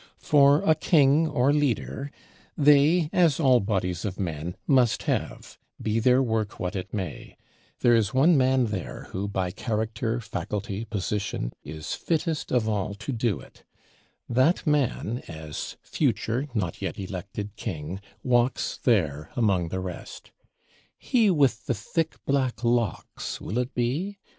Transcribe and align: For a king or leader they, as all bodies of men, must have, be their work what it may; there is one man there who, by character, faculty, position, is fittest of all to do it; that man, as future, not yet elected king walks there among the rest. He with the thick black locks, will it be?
For 0.17 0.63
a 0.63 0.73
king 0.73 1.27
or 1.27 1.53
leader 1.53 2.09
they, 2.57 3.11
as 3.13 3.39
all 3.39 3.59
bodies 3.59 4.03
of 4.03 4.19
men, 4.19 4.55
must 4.65 5.03
have, 5.03 5.59
be 5.79 5.99
their 5.99 6.23
work 6.23 6.59
what 6.59 6.75
it 6.75 6.91
may; 6.91 7.37
there 7.81 7.93
is 7.93 8.11
one 8.11 8.35
man 8.35 8.65
there 8.65 9.09
who, 9.11 9.27
by 9.27 9.51
character, 9.51 10.19
faculty, 10.19 10.85
position, 10.85 11.53
is 11.63 11.93
fittest 11.93 12.51
of 12.51 12.67
all 12.67 12.95
to 12.95 13.11
do 13.11 13.39
it; 13.41 13.63
that 14.27 14.65
man, 14.65 15.21
as 15.27 15.77
future, 15.83 16.47
not 16.55 16.81
yet 16.81 16.97
elected 16.97 17.55
king 17.55 18.01
walks 18.23 18.79
there 18.81 19.29
among 19.35 19.67
the 19.67 19.79
rest. 19.79 20.31
He 20.97 21.29
with 21.29 21.67
the 21.67 21.75
thick 21.75 22.15
black 22.25 22.63
locks, 22.63 23.39
will 23.39 23.59
it 23.59 23.75
be? 23.75 24.17